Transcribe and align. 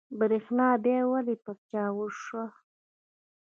برېښنا 0.19 0.67
بيا 0.83 0.99
ولې 1.11 1.35
پرچاو 1.43 2.03
شوه؟ 2.21 2.45